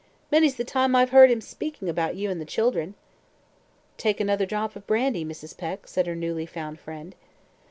[0.31, 2.95] "Many's the time I've heard him speaking about you and the children."
[3.97, 5.55] "Take another drop of brandy, Mrs.
[5.55, 7.13] Peck," said her newly found friend.